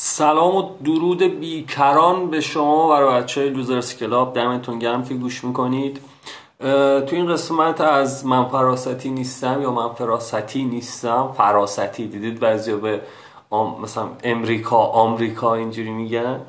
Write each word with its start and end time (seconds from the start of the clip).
سلام 0.00 0.56
و 0.56 0.70
درود 0.84 1.22
بیکران 1.22 2.30
به 2.30 2.40
شما 2.40 2.88
و 2.88 3.12
بچه 3.12 3.40
های 3.40 3.50
Losers 3.50 3.96
Club. 3.96 4.34
دمتون 4.34 4.78
گرم 4.78 5.04
که 5.04 5.14
گوش 5.14 5.44
می‌کنید. 5.44 6.00
تو 7.06 7.08
این 7.12 7.32
قسمت 7.32 7.80
از 7.80 8.26
من 8.26 8.44
فراستی 8.44 9.10
نیستم 9.10 9.62
یا 9.62 9.70
من 9.70 9.88
فراستی 9.88 10.64
نیستم؟ 10.64 11.34
فراستی 11.36 12.06
دیدید 12.06 12.40
بعضی 12.40 12.72
به 12.72 13.00
مثلا 13.82 14.08
امریکا 14.24 14.76
آمریکا 14.76 15.54
اینجوری 15.54 15.90
میگن؟ 15.90 16.40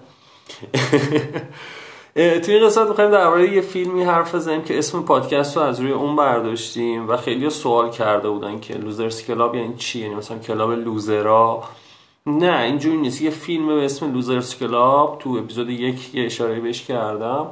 توی 2.15 2.55
این 2.55 2.65
قسمت 2.65 2.87
می‌خوایم 2.87 3.11
درباره 3.11 3.53
یه 3.53 3.61
فیلمی 3.61 4.03
حرف 4.03 4.35
بزنیم 4.35 4.61
که 4.61 4.77
اسم 4.77 5.01
پادکست 5.01 5.57
رو 5.57 5.63
از 5.63 5.79
روی 5.79 5.91
اون 5.91 6.15
برداشتیم 6.15 7.09
و 7.09 7.17
خیلی 7.17 7.49
سوال 7.49 7.89
کرده 7.89 8.29
بودن 8.29 8.59
که 8.59 8.73
Losers 8.73 9.23
Club 9.23 9.55
یعنی 9.55 9.75
چی 9.77 9.99
یعنی 9.99 10.15
مثلا 10.15 10.37
club 10.37 10.71
loser 10.71 11.48
ا 11.48 11.63
نه 12.37 12.61
اینجوری 12.61 12.97
نیست. 12.97 13.21
یه 13.21 13.29
فیلم 13.29 13.67
به 13.67 13.85
اسم 13.85 14.13
Losers 14.13 14.55
Club 14.55 15.19
تو 15.19 15.29
اپیزود 15.29 15.69
یک 15.69 16.15
یه 16.15 16.25
اشاره 16.25 16.59
بهش 16.59 16.81
کردم. 16.81 17.47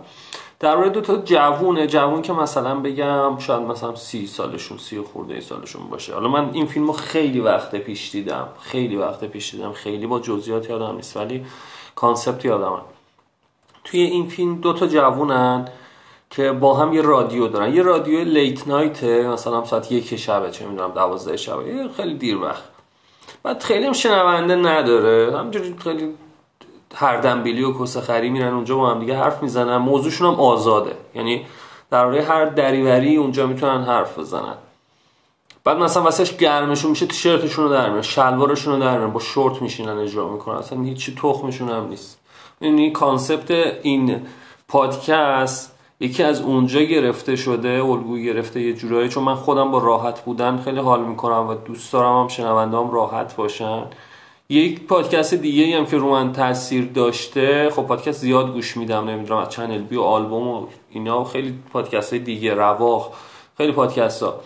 در 0.59 0.75
مورد 0.75 0.91
دو 0.91 1.01
تا 1.01 1.17
جوونه 1.17 1.87
جوون 1.87 2.21
که 2.21 2.33
مثلا 2.33 2.75
بگم 2.75 3.37
شاید 3.37 3.61
مثلا 3.61 3.95
سی 3.95 4.27
سالشون 4.27 4.77
سی 4.77 5.01
خورده 5.01 5.41
سالشون 5.41 5.89
باشه. 5.89 6.13
حالا 6.13 6.27
من 6.27 6.49
این 6.53 6.65
فیلم 6.65 6.87
رو 6.87 6.93
خیلی 6.93 7.39
وقت 7.39 7.75
پیش 7.75 8.11
دیدم. 8.11 8.47
خیلی 8.61 8.95
وقت 8.95 9.23
پیش 9.23 9.51
دیدم. 9.51 9.71
خیلی 9.71 10.07
با 10.07 10.19
جزئیات 10.19 10.69
یادم 10.69 10.95
نیست 10.95 11.17
ولی 11.17 11.45
concept 11.95 12.45
یادم 12.45 12.81
توی 13.83 13.99
این 13.99 14.27
فیلم 14.27 14.55
دو 14.55 14.73
تا 14.73 14.87
جوونن 14.87 15.67
که 16.29 16.51
با 16.51 16.73
هم 16.73 16.93
یه 16.93 17.01
رادیو 17.01 17.47
دارن. 17.47 17.73
یه 17.73 17.81
رادیو 17.81 18.23
late 18.23 18.67
night 18.67 19.03
مثلا 19.03 19.65
ساعت 19.65 19.91
یک 19.91 20.15
شبه 20.15 20.51
چه 20.51 20.65
می‌دونم 20.65 20.91
دوازده 20.91 21.37
شبه. 21.37 21.89
خیلی 21.97 22.13
دیر 22.13 22.37
وقت. 22.37 22.76
بعد 23.47 23.63
خیلی 23.63 23.85
هم 23.85 23.93
شنونده 23.93 24.55
نداره. 24.55 25.37
همینجوری 25.37 25.75
خیلی 25.83 26.13
هردنبیلی 26.95 27.63
و 27.63 27.73
کسخلی 27.73 28.29
میرن 28.29 28.53
اونجا 28.53 28.75
با 28.75 28.89
هم 28.89 28.99
دیگه 28.99 29.17
حرف 29.17 29.43
می‌زنن. 29.43 29.77
موضوعشون 29.77 30.33
هم 30.33 30.39
آزاده. 30.39 30.95
یعنی 31.15 31.45
هر 31.91 32.45
دری 32.45 32.80
وری 32.80 33.15
اونجا 33.15 33.47
می‌تونن 33.47 33.83
حرف 33.83 34.19
بزنن. 34.19 34.55
بعد 35.63 35.77
مثلا 35.77 36.03
واسهش 36.03 36.37
گرمشون 36.37 36.89
میشه 36.89 37.05
تیشرتشون 37.05 37.65
رو 37.65 37.71
در 37.71 37.85
میارن 37.85 38.01
شلوارشون 38.01 38.73
رو 38.73 38.79
در 38.79 38.97
با 38.97 39.19
شورت 39.19 39.61
میشینن 39.61 39.97
اجرا 39.97 40.29
می‌کنن. 40.29 40.55
اصلا 40.55 40.81
هیچی 40.81 41.15
تخمشون 41.15 41.69
هم 41.69 41.87
نیست. 41.87 42.19
یعنی 42.61 42.91
concept 42.91 43.51
این 43.81 44.21
پادکست 44.67 45.76
یکی 45.99 46.23
از 46.23 46.41
اونجا 46.41 46.81
گرفته 46.81 47.35
شده 47.35 47.83
الگو 47.83 48.17
گرفته 48.17 48.61
یه 48.61 48.73
جورایی 48.73 49.09
چون 49.09 49.23
من 49.23 49.35
خودم 49.35 49.71
با 49.71 49.77
راحت 49.77 50.25
بودن 50.25 50.57
خیلی 50.57 50.79
حال 50.79 51.05
می‌کنم 51.05 51.47
و 51.49 51.53
دوست 51.53 51.93
دارم 51.93 52.21
هم 52.21 52.27
شنونده 52.27 52.77
هم 52.77 52.91
راحت 52.91 53.35
باشن. 53.35 53.83
یک 54.49 54.87
پادکست 54.87 55.33
دیگه 55.33 55.77
هم 55.77 55.85
که 55.85 55.97
رو 55.97 56.11
من 56.11 56.33
تاثیر 56.33 56.85
داشته 56.85 57.69
خب 57.69 57.81
پادکست 57.81 58.19
زیاد 58.19 58.53
گوش 58.53 58.77
میدم 58.77 59.09
نمی‌دونم 59.09 59.39
از 59.39 59.49
چنل 59.49 59.81
بی 59.81 59.95
و 59.95 60.01
آلبوم 60.01 60.47
و 60.47 60.67
اینا 60.89 61.21
و 61.21 61.23
خیلی 61.23 61.53
پادکست 61.73 62.13
دیگه 62.13 62.53
رواق 62.53 63.13
خیلی 63.57 63.71
پادکست 63.71 64.23
ها 64.23 64.39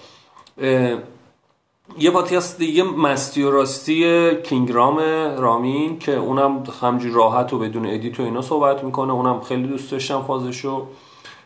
یه 1.98 2.12
پادکست 2.12 2.58
دیگه 2.58 2.84
مستی 2.84 3.44
و 3.44 3.52
راستی 3.52 4.32
کینگرام 4.44 5.00
رامین 5.38 6.00
که 6.00 6.16
اونم 6.16 6.64
همینجور 6.82 7.12
راحت 7.12 7.54
و 7.54 7.60
بدون 7.60 7.86
ادیت 7.86 8.20
و 8.20 8.24
اینا 8.24 8.42
صحبت 8.42 8.84
می‌کنه. 8.84 9.14
اونم 9.14 9.42
خیلی 9.42 9.68
دوست 9.68 9.92
داشتم 9.92 10.22
فازشو. 10.22 10.88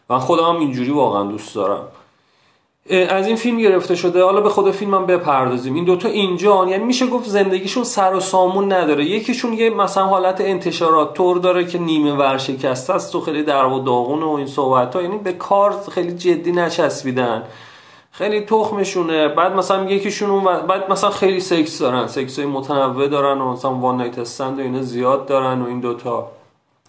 من 0.10 0.20
خودم 0.20 0.44
هم 0.44 0.60
اینجوری 0.60 0.92
واقعا 0.92 1.24
دوست 1.24 1.56
دارم. 1.56 1.88
از 3.10 3.28
این 3.28 3.36
فیلم 3.36 3.58
گرفته 3.58 3.96
شده 3.96 4.24
حالا 4.24 4.42
به 4.42 4.50
خود 4.50 4.72
فیلمم 4.72 5.06
بپردازیم. 5.06 5.74
این 5.74 5.86
دوتا 5.86 6.10
اینجا 6.10 6.68
یعنی 6.68 6.84
میشه 6.84 7.08
گفت 7.08 7.30
زندگیشون 7.30 7.84
سر 7.84 8.14
و 8.14 8.20
سامون 8.20 8.74
نداره. 8.74 9.06
یکیشون 9.06 9.54
یه 9.54 9.70
مثلا 9.70 10.06
حالت 10.06 10.42
انتشارات 10.42 11.14
طور 11.14 11.38
داره 11.38 11.66
که 11.66 11.80
نیمه 11.80 12.14
ورشکسته 12.14 12.94
است 12.94 13.16
و 13.16 13.22
خیلی 13.22 13.44
در 13.44 13.66
و 13.66 13.80
داغون 13.80 14.24
و 14.24 14.30
این 14.30 14.48
صحبت 14.48 14.96
ها 14.96 15.02
یعنی 15.02 15.18
به 15.18 15.34
کار 15.34 15.76
خیلی 15.92 16.12
جدی 16.12 16.52
نچسبیدن. 16.52 17.44
خیلی 18.12 18.42
تخمشونه. 18.42 19.28
بعد 19.28 19.56
مثلا 19.56 19.90
یکیشون 19.90 20.44
بعد 20.44 20.92
مثلا 20.92 21.10
خیلی 21.10 21.40
سکس 21.40 21.80
دارن. 21.80 22.08
سکس 22.08 22.40
های 22.40 22.48
متنوع 22.48 23.08
دارن 23.08 23.42
و 23.42 23.52
مثلا 23.52 23.74
one 23.74 23.98
night 23.98 24.20
stand 24.20 24.60
و 24.60 24.62
اینا 24.62 24.82
زیاد 24.82 25.26
دارن 25.26 25.62
و 25.62 25.68
این 25.68 25.80
دوتا. 25.80 26.28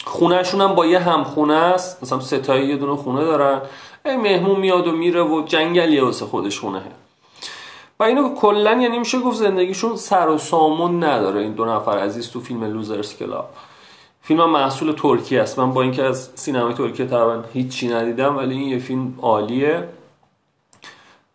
خونهشون 0.06 0.60
هم 0.60 0.74
با 0.74 0.86
یه 0.86 0.98
همخونه 0.98 1.54
است. 1.54 2.02
مثلا 2.02 2.20
سه‌تایی 2.20 2.68
یه 2.68 2.76
دونه 2.76 2.96
خونه 2.96 3.24
دارن. 3.24 3.60
ای 4.04 4.16
مهمون 4.16 4.60
میاد 4.60 4.86
و 4.86 4.92
میره 4.92 5.22
و 5.22 5.42
جنگلیه 5.42 6.04
واسه 6.04 6.26
خودش 6.26 6.60
خونه. 6.60 6.82
و 8.00 8.04
اینو 8.04 8.34
کلا 8.34 8.72
یعنی 8.72 8.98
میشه 8.98 9.18
گفت 9.18 9.36
زندگیشون 9.36 9.96
سر 9.96 10.28
و 10.28 10.38
سامون 10.38 11.04
نداره. 11.04 11.40
این 11.40 11.52
دو 11.52 11.64
نفر 11.64 11.98
عزیز 11.98 12.30
تو 12.30 12.40
فیلم 12.40 12.64
Losers 12.64 13.16
Club 13.16 13.48
فیلم 14.22 14.40
هم 14.40 14.50
محصول 14.50 14.92
ترکی 14.92 15.38
است. 15.38 15.58
من 15.58 15.72
با 15.72 15.82
اینکه 15.82 16.02
از 16.02 16.30
سینمای 16.34 16.74
ترکیه 16.74 17.06
تقریبا 17.06 17.44
هیچی 17.52 17.88
ندیدم 17.88 18.36
ولی 18.36 18.54
این 18.54 18.68
یه 18.68 18.78
فیلم 18.78 19.14
عالیه. 19.22 19.88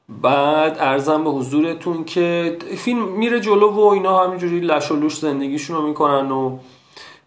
بعد 0.09 0.78
ارزم 0.80 1.24
به 1.24 1.30
حضورتون 1.30 2.03
که 2.03 2.58
فیلم 2.78 3.03
میره 3.03 3.40
جلو 3.40 3.72
و 3.72 3.80
اینا 3.80 4.24
همینجوری 4.24 4.59
لش 4.59 4.92
و 4.92 4.96
لوش 4.96 5.18
زندگیشون 5.18 5.76
رو 5.76 5.88
می‌کنن 5.88 6.32
و 6.32 6.58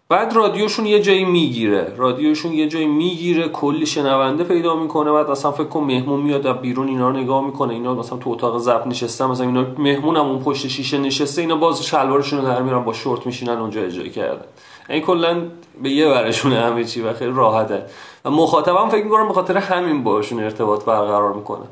بعد 0.09 0.35
رادیوشون 0.35 0.85
یه 0.85 0.99
جایی 0.99 1.25
می‌گیره. 1.25 1.93
رادیوشون 1.97 2.53
یه 2.53 2.67
جایی 2.67 2.87
می‌گیره 2.87 3.47
کلی 3.47 3.85
شنونده 3.85 4.43
پیدا 4.43 4.75
می‌کنه 4.75 5.11
بعد 5.11 5.31
مثلا 5.31 5.51
فکر 5.51 5.67
کن 5.67 5.79
مهمون 5.79 6.19
میاد 6.19 6.47
از 6.47 6.55
بیرون 6.55 6.87
اینا 6.87 7.09
رو 7.09 7.17
نگاه 7.17 7.45
می‌کنه. 7.45 7.73
اینا 7.73 7.93
مثلا 7.93 8.17
تو 8.17 8.29
اتاق 8.29 8.57
ضبط 8.57 8.87
نشستن 8.87 9.25
مثلا 9.25 9.45
اینا 9.45 9.65
مهمون 9.77 10.17
هم 10.17 10.25
اون 10.25 10.39
پشت 10.39 10.67
شیشه 10.67 10.97
نشسته 10.97 11.41
اینا 11.41 11.55
باز 11.55 11.85
شلوارشون 11.85 12.39
رو 12.39 12.45
در 12.45 12.61
میارن 12.61 12.83
با 12.83 12.93
شورت 12.93 13.25
میشینن 13.25 13.57
اونجا 13.57 13.81
اجرا 13.81 14.07
کردن. 14.07 14.45
این 14.89 15.01
کلا 15.01 15.41
به 15.83 15.89
یه 15.89 16.07
ورشون 16.07 16.53
همه 16.53 16.83
چی 16.83 17.01
و 17.01 17.13
خیلی 17.13 17.31
راحته. 17.35 17.85
و 18.25 18.29
مخاطبم 18.29 18.89
فکر 18.89 19.03
می‌کنم 19.03 19.27
به 19.27 19.33
خاطر 19.33 19.57
همین 19.57 20.03
باشون 20.03 20.43
ارتباط 20.43 20.85
برقرار 20.85 21.33
می‌کنه. 21.33 21.65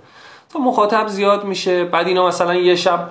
تا 0.50 0.60
مخاطب 0.60 1.08
زیاد 1.08 1.46
میشه 1.46 1.86
بعد 1.86 2.08
اینا 2.08 2.28
مثلا 2.28 2.56
یه 2.56 2.76
شب 2.76 3.10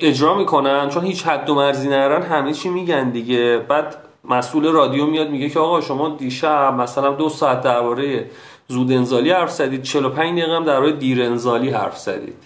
اجرا 0.00 0.34
می‌کنن 0.34 0.88
چون 0.88 1.04
هیچ 1.04 1.26
حد 1.26 1.50
و 1.50 1.54
مرزی 1.54 1.88
نرن 1.88 2.22
همه 2.22 2.52
چی 2.52 2.68
میگن 2.68 3.10
دیگه. 3.10 3.64
بعد 3.68 3.96
مسئول 4.24 4.72
رادیو 4.72 5.06
میاد 5.06 5.30
میگه 5.30 5.50
که 5.50 5.60
آقا 5.60 5.80
شما 5.80 6.08
دیشب 6.08 6.74
مثلا 6.74 7.10
دو 7.10 7.28
ساعت 7.28 7.60
درباره 7.60 8.30
زود 8.68 8.92
انزالی 8.92 9.30
حرف 9.30 9.50
زدید 9.50 9.82
45 9.82 10.38
دقیقه 10.40 10.56
هم 10.56 10.64
درباره 10.64 10.92
دیر 10.92 11.22
انزالی 11.22 11.70
حرف 11.70 11.98
زدید. 11.98 12.36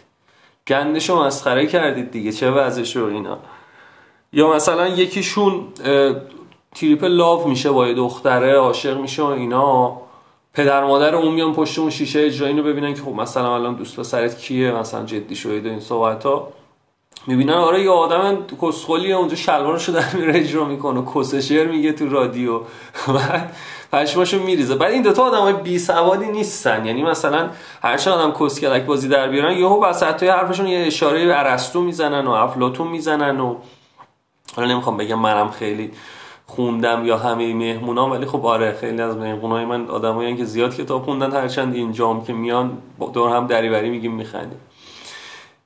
گندشو 0.66 1.22
مسخره 1.22 1.66
کردید 1.66 2.10
دیگه 2.10 2.32
چه 2.32 2.50
وضعش 2.50 2.96
رو 2.96 3.06
اینا. 3.06 3.38
یا 4.32 4.52
مثلا 4.52 4.88
یکیشون 4.88 5.64
تریپ 6.74 7.04
لاو 7.04 7.48
میشه 7.48 7.70
با 7.70 7.88
یه 7.88 7.94
دختره 7.94 8.54
عاشق 8.54 9.00
میشه 9.00 9.22
و 9.22 9.26
اینا. 9.26 10.00
پدر 10.54 10.84
مادر 10.84 11.14
اون 11.14 11.34
میان 11.34 11.52
پشت 11.52 11.78
اون 11.78 11.90
شیشه 11.90 12.20
اجرایی 12.20 12.56
رو 12.56 12.62
ببینن 12.62 12.94
که 12.94 13.02
خب 13.02 13.12
مثلا 13.12 13.54
الان 13.54 13.74
دوست 13.74 14.00
پسرت 14.00 14.38
کیه 14.38 14.72
مثلا 14.72 15.04
جدی 15.04 15.36
شده 15.36 15.70
این 15.70 15.80
صحبت 15.80 16.24
ها 16.24 16.52
می‌بینن 17.26 17.52
آره 17.52 17.82
یه 17.82 17.90
آدم 17.90 18.46
کسخلیه 18.62 19.14
اونجا 19.14 19.36
شلوارشو 19.36 19.92
در 19.92 20.14
میره 20.14 20.40
اجرا 20.40 20.64
می‌کنه 20.64 21.02
کسشر 21.14 21.66
میگه 21.66 21.92
تو 21.92 22.08
رادیو. 22.08 22.60
بعد 23.16 23.56
پشماشو 23.92 24.42
میریزه. 24.42 24.74
بعد 24.74 24.92
این 24.92 25.02
دوتا 25.02 25.22
آدم 25.22 25.38
های 25.38 25.52
بی 25.52 25.78
سوادی 25.78 26.26
نیستن. 26.26 26.86
یعنی 26.86 27.02
مثلا 27.02 27.50
هر 27.82 27.96
چه 27.96 28.10
آدم 28.10 28.32
کسکلک 28.40 28.82
بازی 28.82 29.08
در 29.08 29.28
بیارن 29.28 29.56
یهو 29.58 29.84
وسط 29.84 30.22
حرفشون 30.22 30.66
یه 30.66 30.86
اشاره 30.86 31.20
ارسطو 31.20 31.80
می‌زنن 31.80 32.26
و 32.26 32.30
افلاطون 32.30 32.88
می‌زنن 32.88 33.40
و 33.40 33.56
حالا 34.56 34.68
نمی‌خوام 34.68 34.96
بگم 34.96 35.18
منم 35.18 35.50
خیلی 35.50 35.90
خوندم 36.50 37.06
یا 37.06 37.16
همه 37.16 37.54
مهمونا 37.54 38.10
ولی 38.10 38.26
خب 38.26 38.46
آره 38.46 38.72
خیلی 38.72 39.02
از 39.02 39.16
مهمونای 39.16 39.64
من 39.64 39.86
آدمایی 39.86 40.36
که 40.36 40.44
زیاد 40.44 40.74
کتاب 40.74 41.02
خوندن 41.04 41.32
هرچند 41.32 41.74
اینجام 41.74 42.24
که 42.24 42.32
میان 42.32 42.78
دور 43.14 43.36
هم 43.36 43.46
دریوری 43.46 43.90
میگیم 43.90 44.14
میخندیم. 44.14 44.60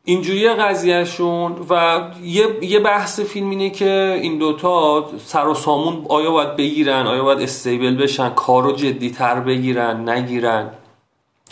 اینجوری 0.07 0.49
قضیهشون 0.49 1.57
و 1.71 2.01
یه, 2.23 2.47
یه 2.63 2.81
بحث 2.81 3.21
فیلم 3.21 3.51
اینه 3.51 3.71
که 3.71 4.19
این 4.23 4.39
دوتا 4.39 5.05
سر 5.25 5.49
و 5.49 5.55
سامون 5.55 6.07
آیا 6.09 6.31
باید 6.31 6.57
بگیرن 6.57 7.07
آیا 7.07 7.25
باید 7.25 7.41
استیبل 7.41 7.97
بشن 7.97 8.31
کارو 8.31 8.73
جدی 8.73 9.11
تر 9.11 9.41
بگیرن 9.41 10.09
نگیرن. 10.09 10.71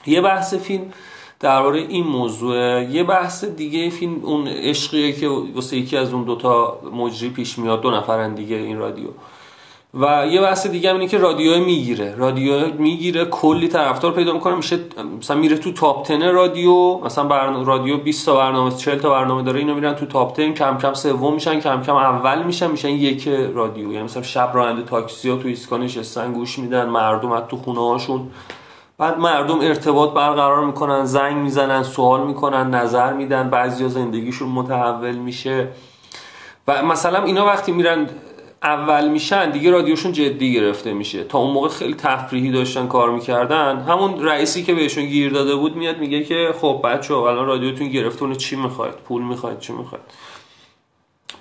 یه 0.06 0.20
بحث 0.20 0.54
فیلم 0.54 0.92
درباره 1.40 1.80
این 1.80 2.06
موضوع. 2.06 2.82
یه 2.82 3.04
بحث 3.04 3.44
دیگه 3.44 3.90
فیلم 3.90 4.24
اون 4.24 4.48
عشقیه 4.48 5.12
که 5.12 5.28
واسه 5.28 5.76
یکی 5.76 5.96
از 5.96 6.12
اون 6.12 6.24
دوتا 6.24 6.80
مجری 6.94 7.30
پیش 7.30 7.58
میاد 7.58 7.80
دو 7.80 7.90
نفرن 7.90 8.34
دیگه 8.34 8.56
این 8.56 8.78
رادیو. 8.78 9.08
و 9.94 10.26
یه 10.26 10.40
بحث 10.40 10.66
دیگه 10.66 10.90
هم 10.90 10.96
اینه 10.96 11.08
که 11.08 11.18
رادیو 11.18 11.64
می‌گیره. 11.64 12.14
رادیو 12.14 12.74
می‌گیره 12.78 13.24
کلی 13.24 13.68
طرفدار 13.68 14.12
پیدا 14.12 14.32
می‌کنه. 14.32 14.54
میشه 14.54 14.78
مثلا 15.18 15.36
میره 15.36 15.56
تو 15.56 15.72
تاپ 15.72 16.08
10 16.08 16.30
رادیو 16.30 16.98
مثلا 16.98 17.24
برنامه 17.24 17.66
رادیو 17.66 17.96
20 17.96 18.26
تا 18.26 18.36
برنامه 18.36 18.70
40 18.70 18.98
تا 18.98 19.10
برنامه 19.10 19.42
داره 19.42 19.58
اینا 19.58 19.74
میرن 19.74 19.94
تو 19.94 20.06
تاپ 20.06 20.36
10 20.36 20.52
کم 20.52 20.78
کم 20.78 20.94
سوم 20.94 21.34
میشن 21.34 21.60
کم 21.60 21.82
کم 21.82 21.94
اول 21.94 22.42
میشن 22.42 22.70
میشن 22.70 22.88
یک 22.88 23.28
رادیو. 23.28 23.92
یعنی 23.92 24.04
مثلا 24.04 24.22
شب 24.22 24.50
راننده 24.54 24.82
تاکسی 24.82 25.30
ها 25.30 25.36
تو 25.36 25.48
ایستگاه 25.48 25.78
نشستن 25.78 26.32
گوش 26.32 26.58
میدن 26.58 26.88
مردم 26.88 27.40
تو 27.40 27.56
خونه 27.56 27.80
هاشون. 27.80 28.30
بعد 28.98 29.18
مردم 29.18 29.60
ارتباط 29.60 30.12
برقرار 30.12 30.64
می‌کنن 30.64 31.04
زنگ 31.04 31.36
می‌زنن 31.36 31.82
سوال 31.82 32.26
می‌کنن 32.26 32.70
نظر 32.70 33.12
میدن 33.12 33.50
بعضیا 33.50 33.88
زندگیشون 33.88 34.48
متحول 34.48 35.14
میشه. 35.14 35.68
و 36.68 36.82
مثلا 36.82 37.22
اینا 37.22 37.46
وقتی 37.46 37.72
میرن 37.72 38.06
اول 38.62 39.08
میشن 39.08 39.50
دیگه 39.50 39.70
رادیوشون 39.70 40.12
جدی 40.12 40.52
گرفته 40.52 40.92
میشه. 40.92 41.24
تا 41.24 41.38
اون 41.38 41.50
موقع 41.50 41.68
خیلی 41.68 41.94
تفریحی 41.94 42.52
داشتن 42.52 42.86
کار 42.86 43.10
می‌کردن. 43.10 43.80
همون 43.80 44.24
رئیسی 44.24 44.62
که 44.62 44.74
بهشون 44.74 45.06
گیر 45.06 45.32
داده 45.32 45.54
بود 45.54 45.76
میاد 45.76 45.98
میگه 45.98 46.24
که 46.24 46.54
خب 46.60 46.80
بچه 46.84 47.14
الان 47.14 47.46
رادیوتون 47.46 47.88
گرفته 47.88 48.36
چی 48.36 48.56
می‌خواید؟ 48.56 48.94
پول 48.94 49.22
می‌خواید؟ 49.22 49.58
چی 49.58 49.72
می‌خواید؟ 49.72 50.04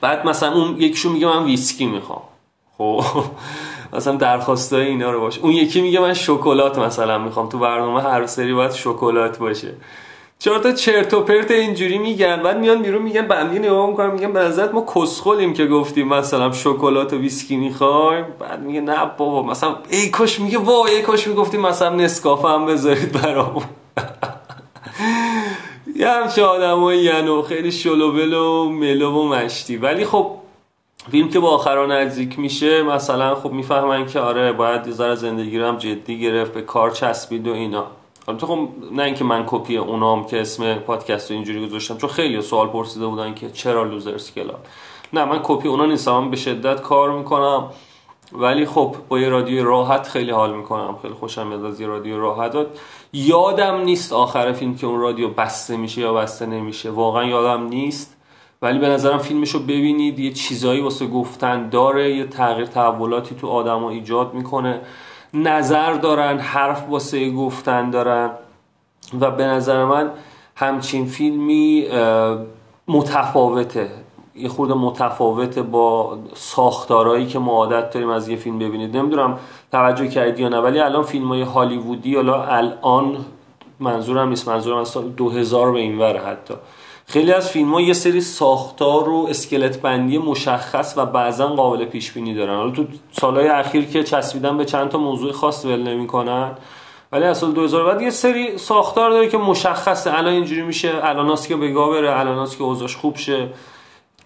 بعد 0.01 0.27
مثلا 0.27 0.51
اون 0.53 0.81
یکیشون 0.81 1.11
میگه 1.11 1.27
من 1.27 1.43
ویسکی 1.43 1.85
می‌خوام. 1.85 2.21
خب 2.77 3.03
مثلا 3.93 4.15
درخواسته 4.15 4.75
اینا 4.75 5.11
رو 5.11 5.19
باشه. 5.19 5.41
اون 5.41 5.51
یکی 5.51 5.81
میگه 5.81 5.99
من 5.99 6.13
شکلات 6.13 6.79
مثلا 6.79 7.17
می‌خوام. 7.17 7.49
تو 7.49 7.59
برنامه 7.59 8.01
هر 8.01 8.25
سری 8.25 8.53
باید 8.53 8.71
شکلات 8.71 9.37
باشه. 9.37 9.73
چهار 10.43 10.59
تا 10.59 10.71
چرت 10.71 11.13
و 11.13 11.21
پرت 11.21 11.51
اینجوری 11.51 11.97
میگن. 11.97 12.43
بعد 12.43 12.57
میان 12.57 12.81
بیرون 12.81 13.01
میگن 13.01 13.27
بندی 13.27 13.59
نگاه 13.59 13.87
می‌کنم 13.87 14.13
میگن 14.13 14.33
به 14.33 14.71
ما 14.73 14.85
کسخلیم 14.95 15.53
که 15.53 15.67
گفتیم 15.67 16.07
مثلا 16.07 16.51
شکلات 16.51 17.13
و 17.13 17.17
ویسکی 17.17 17.55
می‌خوایم. 17.55 18.25
بعد 18.39 18.61
میگه 18.61 18.81
نه 18.81 19.11
بابا 19.17 19.43
مثلا 19.43 19.75
ای 19.89 20.09
کاش 20.09 20.39
میگه 20.39 20.57
وای 20.57 20.95
ای 20.95 21.01
کاش 21.01 21.27
می‌گفتیم 21.27 21.61
مثلا 21.61 21.95
نسکافه 21.95 22.47
هم 22.47 22.65
بذارید 22.65 23.21
برامون. 23.21 23.63
یه 25.95 26.09
همچه 26.09 26.43
آدم 26.43 26.83
و 26.83 27.41
خیلی 27.41 27.71
شلوبل 27.71 28.33
و 28.33 28.69
ملو 28.69 29.11
و 29.11 29.27
مشتی. 29.27 29.77
ولی 29.77 30.05
خب 30.05 30.31
فیلم 31.11 31.29
که 31.29 31.39
با 31.39 31.49
آخران 31.49 31.91
نزدیک 31.91 32.39
میشه 32.39 32.83
مثلا 32.83 33.35
خب 33.35 33.51
می‌فهمن 33.51 34.05
که 34.05 34.19
آره 34.19 34.53
باید 34.53 34.87
یه 34.87 34.93
ذره 34.93 35.15
زندگی 35.15 35.59
رو 35.59 35.67
هم 35.67 35.77
جدی 35.77 36.19
گرفت 36.19 36.53
به 36.53 36.61
کار 36.61 36.91
چسبید 36.91 37.47
و 37.47 37.53
اینا. 37.53 37.85
البته 38.31 38.47
خب 38.47 38.59
نه 38.91 39.03
اینکه 39.03 39.23
من 39.23 39.43
کپی 39.47 39.77
اونام 39.77 40.25
که 40.25 40.41
اسم 40.41 40.75
پادکست 40.75 41.31
رو 41.31 41.35
اینجوری 41.35 41.67
گذاشتم 41.67 41.97
چون 41.97 42.09
خیلی 42.09 42.41
سوال 42.41 42.67
پرسیده 42.67 43.07
بودن 43.07 43.33
که 43.33 43.49
چرا 43.49 43.83
Losers 43.83 44.31
Club 44.31 44.59
نه 45.13 45.25
من 45.25 45.39
کپی 45.43 45.67
اونا 45.67 45.85
نیستم 45.85 46.29
به 46.29 46.37
شدت 46.37 46.81
کار 46.81 47.11
می‌کنم. 47.11 47.69
ولی 48.33 48.65
خب 48.65 48.95
با 49.09 49.19
یه 49.19 49.29
رادیو 49.29 49.63
راحت 49.63 50.07
خیلی 50.07 50.31
حال 50.31 50.53
می‌کنم. 50.53 50.95
خیلی 51.01 51.13
خوشم 51.13 51.47
میاد 51.47 51.65
از 51.65 51.81
یه 51.81 51.87
رادیو 51.87 52.19
راحت. 52.19 52.55
یادم 53.13 53.81
نیست 53.81 54.13
آخر 54.13 54.51
فیلم 54.51 54.75
که 54.75 54.87
اون 54.87 54.99
رادیو 54.99 55.27
بسته 55.27 55.77
میشه 55.77 56.01
یا 56.01 56.13
بسته 56.13 56.45
نمیشه. 56.45 56.89
واقعا 56.89 57.25
یادم 57.25 57.63
نیست. 57.63 58.17
ولی 58.61 58.79
به 58.79 58.89
نظرم 58.89 59.17
فیلمشو 59.17 59.59
ببینید 59.59 60.19
یه 60.19 60.33
چیزایی 60.33 60.81
واسه 60.81 61.07
گفتن 61.07 61.69
داره 61.69 62.15
یه 62.15 62.25
تغییر 62.27 62.65
تحولاتی 62.65 63.35
تو 63.35 63.47
آدم 63.47 63.83
ایجاد 63.83 64.33
می‌کنه. 64.33 64.81
نظر 65.33 65.93
دارن 65.93 66.39
حرف 66.39 66.89
واسه 66.89 67.29
گفتن 67.31 67.89
دارن 67.89 68.29
و 69.19 69.31
به 69.31 69.43
نظر 69.45 69.85
من 69.85 70.11
همچین 70.55 71.05
فیلمی 71.05 71.87
متفاوته. 72.87 73.89
یه 74.35 74.49
خورده 74.49 74.73
متفاوته 74.73 75.61
با 75.61 76.17
ساختارهایی 76.33 77.27
که 77.27 77.39
ما 77.39 77.51
عادت 77.51 77.93
داریم 77.93 78.09
از 78.09 78.27
یه 78.27 78.35
فیلم 78.35 78.59
ببینید. 78.59 78.97
نمی‌دونم 78.97 79.39
توجه 79.71 80.07
کردی 80.07 80.41
یا 80.41 80.49
نه 80.49 80.57
ولی 80.57 80.79
الان 80.79 81.03
فیلم 81.03 81.27
های 81.27 81.41
هالیوودی 81.41 82.15
حالا 82.15 82.43
الان 82.43 83.25
منظورم 83.79 84.29
نیست 84.29 84.47
منظورم 84.47 84.77
از 84.77 84.87
سال 84.87 85.09
2000 85.09 85.71
به 85.71 85.79
این 85.79 85.99
وره 85.99 86.19
حتی. 86.19 86.53
خیلی 87.11 87.31
از 87.31 87.49
فیلم 87.49 87.73
ها 87.73 87.81
یه 87.81 87.93
سری 87.93 88.21
ساختار 88.21 89.09
و 89.09 89.27
اسکلت 89.29 89.81
بندی 89.81 90.17
مشخص 90.17 90.93
و 90.97 91.05
بعضا 91.05 91.47
قابل 91.47 91.85
پیش 91.85 92.11
بینی 92.11 92.33
دارن. 92.33 92.55
حالا 92.55 92.71
تو 92.71 92.85
سالهای 93.11 93.47
اخیر 93.47 93.85
که 93.85 94.03
چسبیدن 94.03 94.57
به 94.57 94.65
چند 94.65 94.89
تا 94.89 94.97
موضوع 94.97 95.31
خاص 95.31 95.65
ول 95.65 95.81
نمی‌کنن 95.81 96.51
ولی 97.11 97.33
سال 97.33 97.51
2000 97.51 97.85
بعد 97.85 98.01
یه 98.01 98.09
سری 98.09 98.57
ساختار 98.57 99.09
داره 99.09 99.29
که 99.29 99.37
مشخصه. 99.37 100.17
الان 100.17 100.33
اینجوری 100.33 100.61
میشه 100.61 100.91
الان 101.03 101.35
که 101.35 101.55
بگاه 101.55 101.89
بره 101.89 102.19
الان 102.19 102.47
که 102.47 102.63
اوضاعش 102.63 102.95
خوب 102.95 103.17
شه. 103.17 103.47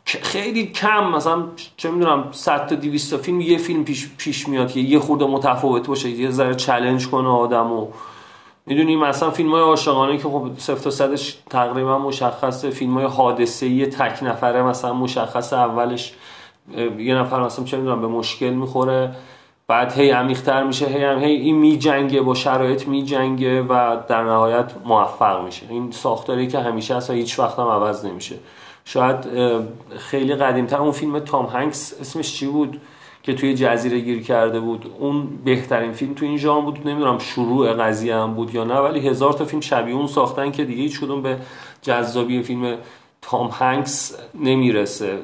خیلی 0.06 0.68
کم 0.68 1.10
مثلا 1.10 1.44
چه 1.78 1.92
می‌دونم 1.92 2.28
100 2.32 2.68
تا 2.68 2.76
200 2.76 3.12
تا 3.12 3.18
فیلم 3.18 3.42
یه 3.42 3.58
فیلم 3.58 3.84
پیش, 3.84 4.10
پیش 4.18 4.48
میاد 4.48 4.72
که 4.72 4.80
یه 4.80 5.00
خورده 5.00 5.26
متفاوت 5.26 5.88
باشه 5.88 6.10
یه 6.10 6.32
ذره 6.32 6.56
چالش 6.56 7.08
کنه 7.08 7.30
آدمو. 7.30 7.88
می‌دونی 8.66 8.96
مثلا 8.96 9.32
فیلم 9.32 9.52
های 9.52 9.62
عاشقانه 9.62 10.18
که 10.18 10.24
خب 10.24 10.52
صفر 10.58 10.84
تا 10.84 10.90
صدش 10.90 11.38
تقریبا 11.50 12.00
مشخصه 12.00 12.70
فیلم 12.70 12.94
های 12.94 13.06
حادثه 13.06 13.68
یه 13.68 13.86
تک 13.86 14.24
نفره 14.24 14.64
مثلا 14.64 14.94
مشخص 14.94 15.54
اولش 15.54 16.14
یه 16.98 17.16
نفر 17.16 17.44
مثلا 17.44 17.66
چه 17.66 17.78
می‌دونم 17.78 18.02
به 18.02 18.08
مشکل 18.08 18.50
می‌خوره 18.50 19.16
بعد 19.68 19.94
هی 19.94 20.10
عمیق‌تر 20.10 20.64
میشه 20.64 20.86
هی 20.86 21.04
هم 21.04 21.20
هی 21.20 21.32
این 21.32 21.56
میجنگه 21.56 22.22
با 22.22 22.34
شرایط 22.34 22.88
میجنگه 22.88 23.62
و 23.62 23.98
در 24.08 24.24
نهایت 24.24 24.72
موفق 24.86 25.44
میشه. 25.44 25.66
این 25.70 25.92
ساختاری 25.92 26.48
که 26.48 26.60
همیشه 26.60 26.96
اصلا 26.96 27.16
هیچ 27.16 27.40
وقت 27.40 27.60
هم 27.60 27.68
عوض 27.68 28.06
نمیشه. 28.06 28.36
شاید 28.86 29.18
خیلی 29.98 30.36
قدیمتر 30.36 30.78
اون 30.78 30.92
فیلم 30.92 31.20
تام 31.20 31.46
هنگس 31.46 31.96
اسمش 32.02 32.34
چی 32.34 32.48
بود؟ 32.48 32.82
که 33.26 33.34
توی 33.34 33.54
جزیره 33.54 34.00
گیر 34.00 34.24
کرده 34.24 34.60
بود. 34.60 34.92
اون 35.00 35.28
بهترین 35.46 35.92
فیلم 35.92 36.14
تو 36.14 36.26
این 36.26 36.38
ژانر 36.38 36.66
بود. 36.66 36.88
نمی‌دونم 36.88 37.18
شروع 37.18 37.74
قضیه 37.74 38.16
هم 38.16 38.34
بود 38.34 38.56
یا 38.56 38.64
نه 38.64 38.76
ولی 38.76 39.08
هزار 39.08 39.34
تا 39.34 39.46
فیلم 39.46 39.62
شبیه 39.62 39.96
اون 39.96 40.08
ساختن 40.08 40.52
که 40.52 40.66
دیگه 40.66 40.82
هیچ 40.82 41.00
کدوم 41.00 41.22
به 41.22 41.38
جذابی 41.82 42.44
فیلم 42.44 42.78
تام 43.22 43.48
هنکس 43.48 44.18
نمی‌رسه. 44.36 45.20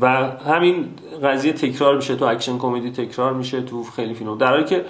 و 0.00 0.06
همین 0.46 0.88
قضیه 1.22 1.52
تکرار 1.52 1.96
میشه 1.96 2.16
تو 2.16 2.24
اکشن 2.24 2.58
کمدی 2.58 2.90
تکرار 2.90 3.32
میشه 3.32 3.62
تو 3.62 3.84
خیلی 3.84 4.14
فیلم. 4.14 4.38
در 4.38 4.50
حالی 4.50 4.64
که 4.64 4.84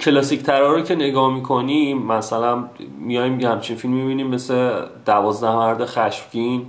کلاسیک 0.00 0.42
ترها 0.42 0.72
رو 0.72 0.82
که 0.82 0.94
نگاه 0.94 1.34
می‌کنیم 1.34 2.02
مثلا 2.02 2.64
میایم 2.98 3.40
همچین 3.40 3.76
فیلم 3.76 3.94
می‌بینیم 3.94 4.26
مثل 4.26 4.86
دوازده 5.06 5.56
مرد 5.56 5.84
خشمگین. 5.84 6.66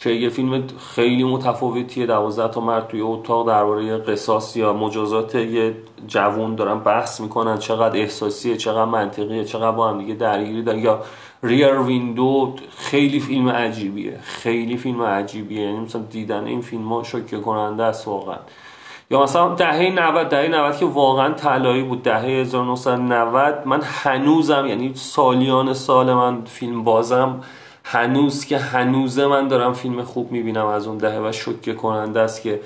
که 0.00 0.10
یه 0.10 0.28
فیلم 0.28 0.64
خیلی 0.94 1.24
متفاوتیه. 1.24 2.06
دوازده 2.06 2.48
تا 2.48 2.60
مرد 2.60 2.88
توی 2.88 3.00
اتاق 3.00 3.46
درباره 3.46 3.98
قصاص 3.98 4.56
یا 4.56 4.72
مجازات 4.72 5.34
یه 5.34 5.74
جوون 6.06 6.54
دارن 6.54 6.78
بحث 6.78 7.20
می‌کنن. 7.20 7.58
چقدر 7.58 7.98
احساسیه 7.98 8.56
چقدر 8.56 8.84
منطقیه 8.84 9.44
چقدر 9.44 9.70
با 9.70 9.88
هم 9.88 9.98
دیگه 9.98 10.14
درگیری 10.14 10.62
دارن. 10.62 10.78
یا 10.78 11.00
ریر 11.42 11.80
ویندو 11.80 12.54
خیلی 12.76 13.20
فیلم 13.20 13.48
عجیبیه. 13.48 14.18
خیلی 14.22 14.76
فیلم 14.76 15.02
عجیبیه. 15.02 15.62
یعنی 15.62 15.78
مثلا 15.78 16.02
دیدن 16.02 16.44
این 16.44 16.60
فیلم 16.60 16.92
ها 16.92 17.02
شوکه 17.02 17.38
کننده 17.38 17.82
است 17.82 18.08
واقعا. 18.08 18.38
یا 19.10 19.22
مثلا 19.22 19.54
دهه 19.54 19.90
90 19.90 20.28
دهه 20.28 20.48
90 20.48 20.76
که 20.76 20.86
واقعا 20.86 21.34
طلایی 21.34 21.82
بود. 21.82 22.02
دهه 22.02 22.24
1990 22.24 23.62
من 23.64 23.80
هنوزم 23.82 24.66
یعنی 24.66 24.94
سالیان 24.94 25.74
سال 25.74 26.14
من 26.14 26.44
فیلم 26.44 26.84
بازم 26.84 27.40
هنوز 27.92 28.44
که 28.44 28.58
هنوزه 28.58 29.26
من 29.26 29.48
دارم 29.48 29.72
فیلم 29.72 30.02
خوب 30.02 30.32
می‌بینم 30.32 30.66
از 30.66 30.86
اون 30.86 30.98
دهه 30.98 31.28
و 31.28 31.32
شوکه 31.32 31.72
کننده 31.72 32.20
است 32.20 32.42
که 32.42 32.60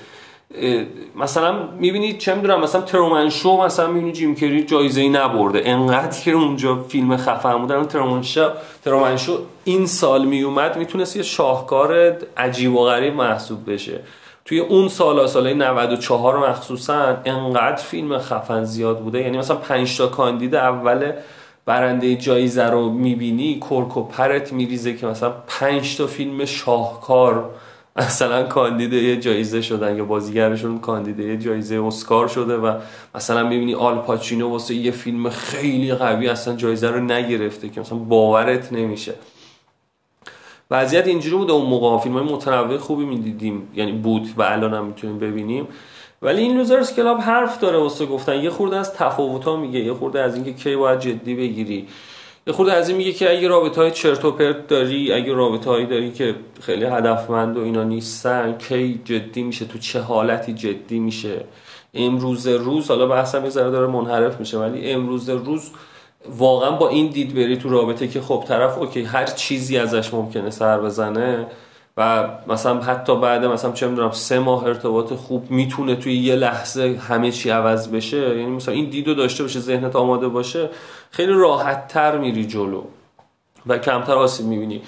مثلا 1.16 1.68
می‌بینید 1.78 2.18
چه 2.18 2.34
می‌دونم 2.34 2.60
مثلا 2.60 2.80
ترومن 2.80 3.28
شو 3.28 3.56
مثلا 3.56 3.86
می‌بینی 3.86 4.12
جیم 4.12 4.34
کری 4.34 4.64
جایزه 4.64 5.00
ای 5.00 5.08
نبرده. 5.08 5.62
انقدر 5.64 6.20
که 6.20 6.30
اونجا 6.30 6.84
فیلم 6.88 7.16
خفن 7.16 7.58
بودن 7.58 7.84
ترومن 7.84 8.22
شو 8.22 8.48
ترومن 8.84 9.16
شو 9.16 9.38
این 9.64 9.86
سال 9.86 10.24
میومد 10.24 10.76
می‌تونست 10.76 11.16
یه 11.16 11.22
شاهکار 11.22 12.16
عجیب 12.36 12.74
و 12.74 12.84
غریب 12.84 13.14
محسوب 13.14 13.72
بشه. 13.72 14.00
توی 14.44 14.58
اون 14.58 14.88
سال 14.88 15.26
سال 15.26 15.52
94 15.52 16.50
مخصوصا 16.50 17.16
انقدر 17.24 17.82
فیلم 17.82 18.18
خفن 18.18 18.64
زیاد 18.64 19.00
بوده. 19.00 19.20
یعنی 19.20 19.38
مثلا 19.38 19.56
5 19.56 19.98
تا 19.98 20.06
کاندید 20.06 20.54
اول 20.54 21.12
برنده 21.66 22.16
جایزه 22.16 22.64
رو 22.64 22.90
می‌بینی 22.90 23.60
کرک 23.60 23.96
و 23.96 24.02
پرت 24.02 24.52
میریزه 24.52 24.96
که 24.96 25.06
مثلا 25.06 25.34
5 25.46 25.96
تا 25.96 26.06
فیلم 26.06 26.44
شاهکار 26.44 27.50
مثلا 27.96 28.42
کاندید 28.42 29.20
جایزه 29.20 29.62
شدن 29.62 29.96
یا 29.96 30.04
بازیگرشون 30.04 30.78
کاندید 30.78 31.40
جایزه 31.40 31.82
اسکار 31.84 32.28
شده 32.28 32.56
و 32.56 32.78
مثلا 33.14 33.48
می‌بینی 33.48 33.74
آل 33.74 33.98
پاچینو 33.98 34.48
واسه 34.48 34.74
یه 34.74 34.90
فیلم 34.90 35.30
خیلی 35.30 35.94
قوی 35.94 36.28
اصلا 36.28 36.56
جایزه 36.56 36.90
رو 36.90 37.00
نگرفته 37.00 37.68
که 37.68 37.80
مثلا 37.80 37.98
باورت 37.98 38.72
نمیشه. 38.72 39.14
وضعیت 40.70 41.06
اینجوری 41.06 41.36
بوده 41.36 41.52
اون 41.52 41.66
موقع. 41.66 42.02
فیلم 42.02 42.18
های 42.18 42.32
متنوع 42.32 42.76
خوبی 42.76 43.04
می‌دیدیم 43.04 43.68
یعنی 43.74 43.92
بود 43.92 44.28
و 44.36 44.42
الان 44.42 44.74
هم 44.74 44.84
می‌تونیم 44.84 45.18
ببینیم. 45.18 45.68
ولی 46.24 46.42
این 46.42 46.56
لوزرز 46.58 46.96
کلاب 46.96 47.18
حرف 47.18 47.60
داره 47.60 47.78
واسه 47.78 48.06
گفتن. 48.06 48.40
یه 48.40 48.50
خورده 48.50 48.76
از 48.76 48.94
تفاوت 48.94 49.44
ها 49.44 49.56
میگه 49.56 49.80
یه 49.80 49.94
خورده 49.94 50.20
از 50.20 50.34
اینکه 50.34 50.52
کی 50.52 50.76
باید 50.76 51.00
جدی 51.00 51.34
بگیری. 51.34 51.88
یه 52.46 52.52
خورده 52.52 52.72
از 52.72 52.88
این 52.88 52.98
میگه 52.98 53.12
که 53.12 53.30
اگه 53.30 53.48
رابطه 53.48 53.80
های 53.80 53.90
چرت 53.90 54.24
و 54.24 54.30
پرت 54.30 54.66
داری 54.66 55.12
اگه 55.12 55.34
رابطه 55.34 55.70
هایی 55.70 55.86
داری 55.86 56.12
که 56.12 56.34
خیلی 56.60 56.84
هدفمند 56.84 57.56
و 57.56 57.60
اینا 57.60 57.84
نیستن 57.84 58.58
کی 58.58 59.00
جدی 59.04 59.42
میشه؟ 59.42 59.64
تو 59.64 59.78
چه 59.78 60.00
حالتی 60.00 60.52
جدی 60.52 60.98
میشه؟ 60.98 61.44
امروز 61.94 62.46
روز 62.46 62.88
حالا 62.88 63.06
بحثم 63.06 63.44
یه 63.44 63.50
ذره 63.50 63.70
داره 63.70 63.86
منحرف 63.86 64.40
میشه 64.40 64.58
ولی 64.58 64.90
امروز 64.90 65.28
روز 65.28 65.70
واقعا 66.36 66.70
با 66.70 66.88
این 66.88 67.06
دید 67.06 67.34
بری 67.34 67.56
تو 67.56 67.68
رابطه 67.68 68.08
که 68.08 68.20
خب 68.20 68.44
طرف 68.48 68.78
okay 68.78 69.02
هر 69.02 69.26
چیزی 69.26 69.78
ازش 69.78 70.14
ممکنه 70.14 70.50
سر 70.50 70.80
بزنه 70.80 71.46
و 71.96 72.28
مثلا 72.48 72.80
حتی 72.80 73.16
بعد 73.16 73.44
مثلا 73.44 73.72
چه 73.72 73.88
می‌دونم 73.88 74.10
سه 74.10 74.38
ماه 74.38 74.64
ارتباط 74.64 75.12
خوب 75.12 75.50
می‌تونه 75.50 75.96
توی 75.96 76.16
یه 76.16 76.34
لحظه 76.34 77.00
همه 77.08 77.30
چی 77.30 77.50
عوض 77.50 77.88
بشه. 77.88 78.38
یعنی 78.38 78.50
مثلا 78.50 78.74
این 78.74 78.90
دیدو 78.90 79.14
داشته 79.14 79.42
باشه 79.42 79.60
ذهنت 79.60 79.96
آماده 79.96 80.28
باشه 80.28 80.70
خیلی 81.10 81.32
راحت 81.32 81.88
تر 81.88 82.18
میری 82.18 82.44
جلو 82.46 82.82
و 83.66 83.78
کمتر 83.78 84.12
آسیب 84.12 84.46
می‌بینی. 84.46 84.82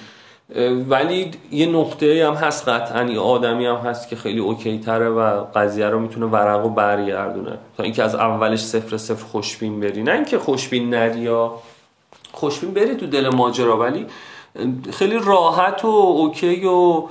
ولی 0.89 1.31
یه 1.51 1.65
نقطه 1.65 2.27
هم 2.27 2.33
هست 2.33 2.69
قطعا 2.69 3.03
یه 3.03 3.19
آدمی 3.19 3.65
هم 3.65 3.75
هست 3.75 4.09
که 4.09 4.15
خیلی 4.15 4.39
okay 4.39 4.79
تره 4.79 5.09
و 5.09 5.43
قضیه 5.55 5.85
رو 5.85 5.99
می‌تونه 5.99 6.25
ورقو 6.25 6.69
برگردونه. 6.69 7.57
تا 7.77 7.83
اینکه 7.83 8.03
از 8.03 8.15
اولش 8.15 8.59
صفر 8.59 8.97
صفر 8.97 9.25
خوشبین 9.25 9.79
بری. 9.79 10.03
نه 10.03 10.11
اینکه 10.11 10.39
خوشبین 10.39 10.89
نری 10.89 11.19
یا 11.19 11.53
خوشبین 12.31 12.73
بری 12.73 12.95
تو 12.95 13.07
دل 13.07 13.29
ماجرا 13.29 13.77
ولی 13.77 14.05
خیلی 14.91 15.19
راحت 15.23 15.85
و 15.85 15.87
اوکی 15.87 16.65
و 16.65 17.03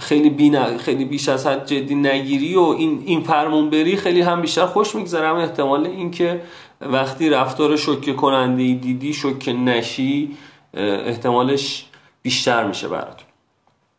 خیلی 0.00 0.30
بی 0.30 0.58
خیلی 0.78 1.04
بیش 1.04 1.28
از 1.28 1.46
حد 1.46 1.66
جدی 1.66 1.94
نگیری 1.94 2.54
و 2.54 2.60
این 2.60 3.02
این 3.06 3.20
فرمون 3.22 3.70
بری 3.70 3.96
خیلی 3.96 4.20
هم 4.20 4.40
بیشتر 4.40 4.66
خوش 4.66 4.94
میگذرم 4.94 5.36
احتمال 5.36 5.86
اینکه 5.86 6.40
وقتی 6.80 7.30
رفتار 7.30 7.76
شوکه 7.76 8.12
کننده 8.12 8.74
دیدی 8.74 9.12
شوکه 9.12 9.52
نشی 9.52 10.36
احتمالش 10.74 11.86
بیشتر 12.22 12.66
میشه 12.66 12.88
برات. 12.88 13.20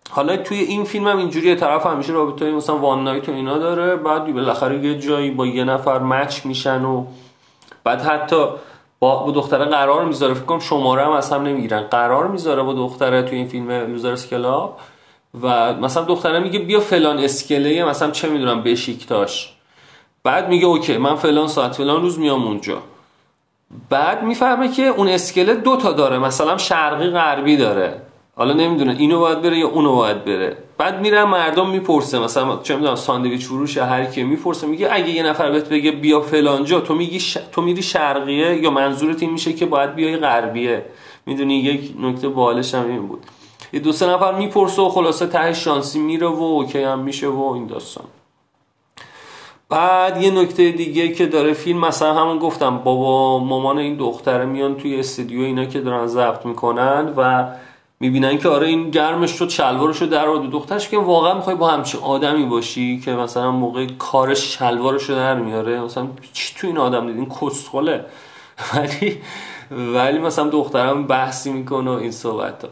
حالا 0.09 0.37
توی 0.37 0.57
این 0.57 0.83
فیلم 0.83 1.07
هم 1.07 1.17
اینجوری 1.17 1.55
طرف 1.55 1.85
همیشه 1.85 2.13
رابطه 2.13 2.51
مثلا 2.51 2.77
وان 2.77 3.03
نایت 3.03 3.29
و 3.29 3.31
اینا 3.31 3.57
داره. 3.57 3.95
بعد 3.95 4.33
بالاخره 4.33 4.85
یه 4.85 4.99
جایی 4.99 5.31
با 5.31 5.45
یه 5.45 5.63
نفر 5.63 5.99
مچ 5.99 6.45
میشن 6.45 6.85
و 6.85 7.05
بعد 7.83 8.01
حتی 8.01 8.45
با, 9.01 9.31
دختره 9.35 9.65
قرار 9.65 10.05
می‌ذاره. 10.05 10.33
فکر 10.33 10.45
کنم 10.45 10.59
شماره 10.59 11.05
هم 11.05 11.21
هم 11.31 11.43
نمی‌گیرن. 11.43 11.81
قرار 11.81 12.27
می‌ذاره 12.27 12.63
با 12.63 12.73
دختره 12.73 13.21
توی 13.21 13.37
این 13.37 13.47
فیلم 13.47 13.71
Losers 13.71 14.27
Club 14.27 14.79
و 15.41 15.73
مثلا 15.73 16.03
دختره 16.03 16.39
میگه 16.39 16.59
بیا 16.59 16.79
فلان 16.79 17.19
اسکله 17.19 17.85
مثلا 17.85 18.11
چه 18.11 18.29
می‌دونم 18.29 18.63
بشیکتاش 18.63 19.53
بعد 20.23 20.49
میگه 20.49 20.65
OK 20.65 20.97
من 20.97 21.15
فلان 21.15 21.47
ساعت 21.47 21.75
فلان 21.75 22.01
روز 22.01 22.19
میام 22.19 22.47
اونجا. 22.47 22.77
بعد 23.89 24.23
می‌فهمه 24.23 24.71
که 24.71 24.87
اون 24.87 25.07
اسکله 25.07 25.55
دو 25.55 25.77
تا 25.77 25.91
داره. 25.91 26.19
مثلا 26.19 26.57
شرقی 26.57 27.09
غربی 27.09 27.57
داره. 27.57 28.01
حالا 28.41 28.53
نمی‌دونه 28.53 28.95
اینو 28.99 29.19
باید 29.19 29.41
بره 29.41 29.57
یا 29.57 29.67
اونو 29.67 29.95
باید 29.95 30.25
بره. 30.25 30.57
بعد 30.77 31.01
میرن 31.01 31.23
مردم 31.23 31.69
می‌پرسه 31.69 32.19
مثلا 32.19 32.59
چه 32.63 32.75
می‌دونم 32.75 32.95
ساندویچ 32.95 33.45
فروش 33.45 33.77
هر 33.77 34.05
کی 34.05 34.23
می‌پرسه 34.23 34.67
میگه 34.67 34.87
اگه 34.91 35.09
یه 35.09 35.23
نفر 35.23 35.51
بهت 35.51 35.69
بگه 35.69 35.91
بیا 35.91 36.21
فلانجا 36.21 36.79
تو 36.79 36.95
میگی 36.95 37.19
تو 37.51 37.61
میری 37.61 37.81
شرقیه 37.81 38.55
یا 38.55 38.71
منظورت 38.71 39.21
این 39.21 39.31
میشه 39.31 39.53
که 39.53 39.65
باید 39.65 39.95
بیای 39.95 40.17
غربیه؟ 40.17 40.85
می‌دونی 41.25 41.55
یک 41.55 41.93
نکته 41.99 42.29
بالش 42.29 42.75
هم 42.75 42.87
این 42.87 43.07
بود. 43.07 43.23
یه 43.73 43.79
دو 43.79 43.91
سه 43.91 44.09
نفر 44.09 44.35
می‌پرسه 44.35 44.81
و 44.81 44.89
خلاصه 44.89 45.27
ته 45.27 45.53
شانسی 45.53 45.99
میره 45.99 46.27
و 46.27 46.41
اوکی 46.41 46.83
هم 46.83 46.99
میشه 46.99 47.27
و 47.27 47.41
این 47.55 47.67
داستان. 47.67 48.05
بعد 49.69 50.21
یه 50.21 50.31
نکته 50.31 50.71
دیگه 50.71 51.13
که 51.13 51.25
داره 51.25 51.53
فیلم 51.53 51.79
مثلا 51.79 52.13
همون 52.13 52.39
گفتم 52.39 52.77
بابا 52.77 53.39
مامان 53.39 53.77
این 53.77 53.95
دختره 53.95 54.45
میان 54.45 54.75
توی 54.75 54.99
استودیو 54.99 55.41
اینا 55.41 55.65
که 55.65 55.79
دارن 55.79 56.07
ضبط 56.07 56.45
می‌کنن 56.45 57.13
و 57.17 57.47
می‌بینن 58.01 58.37
که 58.37 58.49
آره 58.49 58.67
این 58.67 58.89
گرمش 58.89 59.31
شد 59.31 59.49
شلوارشو 59.49 60.05
در 60.05 60.27
آورد 60.27 60.49
دخترش 60.49 60.89
که 60.89 60.97
واقعا 60.97 61.33
می‌خوای 61.33 61.55
با 61.55 61.67
همچین 61.67 62.01
آدمی 62.01 62.45
باشی 62.45 62.99
که 62.99 63.11
مثلا 63.11 63.51
موقع 63.51 63.85
کارش 63.85 64.57
شلوارشو 64.57 65.15
در 65.15 65.35
میاره. 65.35 65.81
مثلا 65.81 66.07
چی 66.33 66.55
تو 66.57 66.67
این 66.67 66.77
آدم 66.77 67.07
دیدین 67.07 67.29
کسخله. 67.41 68.05
ولی 68.73 69.21
ولی 69.71 70.19
مثلا 70.19 70.49
دخترم 70.49 71.07
بحثی 71.07 71.51
می‌کنه 71.51 71.91
و 71.91 71.93
این 71.93 72.11
صحبت 72.11 72.63
ها. 72.63 72.69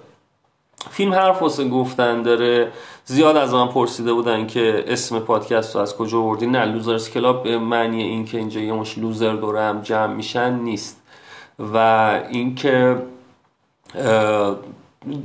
فیلم 0.89 1.13
حرف 1.13 1.41
واسه 1.41 1.69
گفتن 1.69 2.21
داره. 2.21 2.71
زیاد 3.05 3.37
از 3.37 3.53
من 3.53 3.67
پرسیده 3.67 4.13
بودن 4.13 4.47
که 4.47 4.83
اسم 4.87 5.19
پادکست 5.19 5.75
رو 5.75 5.81
از 5.81 5.97
کجا 5.97 6.21
وردی 6.21 6.47
نه 6.47 6.65
Losers 6.65 7.09
Club 7.09 7.43
به 7.43 7.57
معنی 7.57 8.03
این 8.03 8.25
که 8.25 8.37
اینجا 8.37 8.61
یه 8.61 8.73
مشت 8.73 8.97
loser 8.97 9.33
دور 9.33 9.61
هم 9.61 9.81
جمع 9.81 10.13
میشن 10.13 10.53
نیست. 10.53 11.01
و 11.59 11.77
اینکه 12.29 12.97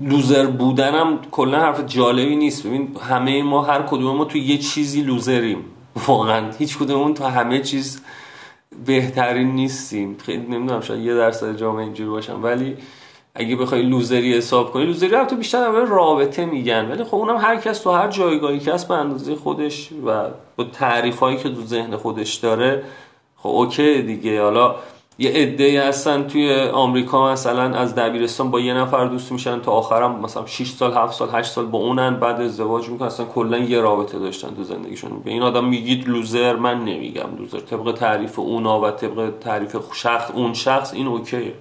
loser 0.03 0.47
بودنم 0.47 1.19
کلا 1.31 1.61
حرف 1.61 1.87
جالبی 1.87 2.37
نیست. 2.37 2.67
ببین 2.67 2.97
همه 3.09 3.43
ما 3.43 3.63
هر 3.63 3.83
کدوم 3.83 4.17
ما 4.17 4.25
تو 4.25 4.39
یه 4.39 4.59
چیزی 4.59 5.01
loser 5.01 5.41
یم. 5.41 5.65
واقعا 6.07 6.51
هیچ 6.59 6.79
کدوممون 6.79 7.15
تو 7.15 7.25
همه 7.25 7.61
چیز 7.61 8.01
بهترین 8.87 9.55
نیستیم. 9.55 10.17
خیلی 10.19 10.47
نمی‌دونم 10.47 10.81
شاید 10.81 11.01
یه 11.01 11.15
درصد 11.15 11.57
جامعه 11.57 11.85
اینجوری 11.85 12.11
باشم. 12.11 12.43
ولی 12.43 12.77
اگه 13.35 13.57
بخوای 13.57 13.83
loser 13.83 14.26
ی 14.26 14.35
حساب 14.35 14.73
کنی 14.73 14.87
loser 14.87 15.10
ی 15.10 15.15
هم 15.15 15.25
تو 15.25 15.37
بیشتر 15.37 15.73
به 15.73 15.85
رابطه 15.85 16.45
میگن. 16.45 16.91
ولی 16.91 17.05
خب 17.05 17.15
اونم 17.15 17.37
هر 17.37 17.57
کس 17.57 17.79
تو 17.79 17.91
هر 17.91 18.09
جایگاهی 18.09 18.59
که 18.59 18.73
به 18.89 18.95
اندازه 18.95 19.35
خودش 19.35 19.89
و 20.07 20.25
با 20.57 20.65
تعریف 20.65 21.19
هایی 21.19 21.37
که 21.37 21.49
تو 21.49 21.63
ذهن 21.63 21.97
خودش 21.97 22.35
داره 22.35 22.83
خب 23.37 23.49
OK 23.49 24.03
دیگه. 24.03 24.43
حالا 24.43 24.75
یه 25.19 25.31
عده 25.31 25.83
هستن 25.89 26.27
توی 26.27 26.55
آمریکا 26.55 27.33
مثلا 27.33 27.63
از 27.63 27.95
دبیرستان 27.95 28.51
با 28.51 28.61
یه 28.61 28.75
نفر 28.75 29.07
دوست 29.07 29.33
میشن 29.33 29.61
تا 29.61 29.73
آخرم 29.73 30.21
مثلا 30.21 30.47
6 30.47 30.71
سال 30.71 30.95
7 30.95 31.15
سال 31.15 31.29
8 31.33 31.51
سال 31.51 31.67
با 31.67 31.79
اونن 31.79 32.17
بعد 32.17 32.41
ازدواج 32.41 32.89
می‌کنن. 32.89 33.07
اصلا 33.07 33.27
کلا 33.27 33.59
یه 33.59 33.81
رابطه 33.81 34.19
داشتن 34.19 34.55
تو 34.55 34.63
زندگیشون. 34.63 35.11
به 35.25 35.31
این 35.31 35.43
آدم 35.43 35.65
میگید 35.65 36.09
loser 36.09 36.57
من 36.57 36.85
نمیگم 36.85 37.37
loser. 37.39 37.61
طبق 37.61 37.93
تعریف 37.93 38.39
اونا 38.39 38.81
و 38.81 38.91
طبق 38.91 39.33
تعریف 39.41 39.77
شخص 39.95 40.31
اون 40.31 40.55
شخص 40.55 40.95
این 40.95 41.07
OK 41.07 41.30
ه. 41.30 41.53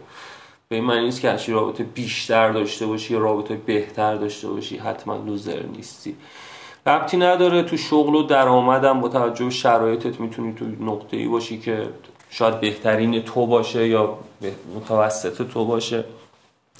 به 0.70 0.76
این 0.76 0.86
معنی 0.86 1.04
نیست 1.04 1.22
که 1.22 1.30
هرچی 1.30 1.52
رابطه 1.52 1.84
بیشتر 1.84 2.52
داشته 2.52 2.86
باشی 2.86 3.14
یا 3.14 3.20
رابطه 3.20 3.56
بهتر 3.56 4.16
داشته 4.16 4.48
باشی. 4.48 4.78
حتما 4.78 5.16
loser 5.16 5.64
نیستی. 5.76 6.16
ربطی 6.88 7.18
نداره. 7.18 7.64
تو 7.64 7.78
شغل 7.78 8.16
و 8.16 8.24
درآمدم 8.24 9.02
با 9.02 9.10
توجه 9.10 9.50
شرایطت 9.50 10.20
می‌تونی 10.20 10.54
تو 10.54 10.66
نقطه 10.86 11.18
ای 11.18 11.28
باشی 11.28 11.60
که 11.60 11.90
شاید 12.34 12.60
بهترین 12.60 13.22
تو 13.22 13.48
باشه 13.48 13.88
یا 13.88 14.18
متوسط 14.76 15.48
تو 15.48 15.66
باشه. 15.66 16.04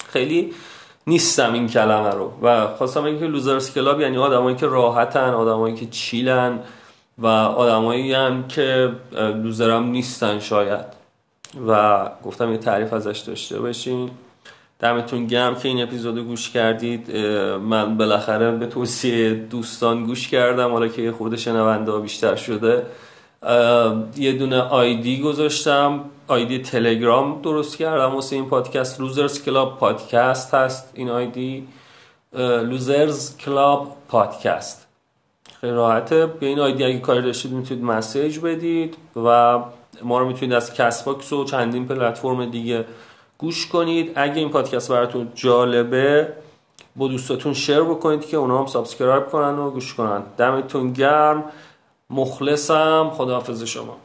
خیلی 0.08 0.52
نیستم 1.06 1.52
این 1.52 1.68
کلمه 1.68 2.10
رو. 2.10 2.32
و 2.42 2.66
خواستم 2.66 3.04
اینکه 3.04 3.26
Losers 3.26 3.74
Club 3.74 4.00
یعنی 4.00 4.16
آدمایی 4.16 4.56
که 4.56 4.66
راحتن 4.66 5.30
آدمایی 5.30 5.74
که 5.74 5.86
chill 5.86 6.46
ن 6.46 6.58
و 7.18 7.26
آدمایی 7.26 8.12
هم 8.12 8.48
که 8.48 8.92
loser 9.12 9.72
م 9.72 9.84
نیستن 9.84 10.38
شاید. 10.38 10.86
و 11.68 12.10
گفتم 12.24 12.52
یه 12.52 12.58
تعریف 12.58 12.92
ازش 12.92 13.18
داشته 13.18 13.60
باشین. 13.60 14.10
دمتون 14.80 15.26
گرم 15.26 15.54
که 15.54 15.68
این 15.68 15.82
اپیزود 15.82 16.18
گوش 16.18 16.50
کردید. 16.50 17.16
من 17.56 17.96
بالاخره 17.96 18.50
به 18.50 18.66
توصیه 18.66 19.34
دوستان 19.34 20.04
گوش 20.04 20.28
کردم 20.28 20.70
حالا 20.70 20.88
که 20.88 21.12
خود 21.12 21.36
شنونده 21.36 21.98
بیشتر 21.98 22.36
شده. 22.36 22.86
یه 24.16 24.32
دونه 24.32 24.60
ID 24.60 25.20
گذاشتم. 25.20 26.00
ID 26.28 26.58
تلگرام 26.58 27.42
درست 27.42 27.76
کردم 27.76 28.14
واسه 28.14 28.36
این 28.36 28.48
پادکست. 28.48 29.00
Losers 29.00 29.42
Club 29.42 29.78
پادکست 29.78 30.54
هست 30.54 30.90
این 30.94 31.10
ID 31.10 31.68
Losers 32.62 33.36
Club 33.36 33.96
پادکست 34.08 34.86
خیلی 35.60 35.72
راحته. 35.72 36.26
به 36.26 36.46
این 36.46 36.60
ID 36.60 36.84
اگه 36.84 36.98
کاری 36.98 37.22
داشتید 37.22 37.52
می‌تونید 37.52 37.84
message 37.84 38.38
بدید 38.38 38.96
و 39.16 39.58
ما 40.02 40.18
رو 40.18 40.26
می‌تونید 40.26 40.54
از 40.54 40.74
Castbox 40.74 41.32
و 41.32 41.44
چندین 41.44 41.86
پلتفرم 41.86 42.50
دیگه 42.50 42.84
گوش 43.38 43.66
کنید. 43.66 44.12
اگه 44.14 44.34
این 44.34 44.48
پادکست 44.48 44.92
براتون 44.92 45.28
جالبه 45.34 46.32
با 46.96 47.08
دوستاتون 47.08 47.54
share 47.54 47.80
بکنید 47.80 48.26
که 48.26 48.36
اونا 48.36 48.58
هم 48.58 48.66
subscribe 48.66 49.26
کنن 49.26 49.58
و 49.58 49.70
گوش 49.70 49.94
کنن. 49.94 50.22
دمتون 50.36 50.92
گرم. 50.92 51.44
مخلصم. 52.10 53.10
خداحافظ 53.14 53.62
شما. 53.62 53.96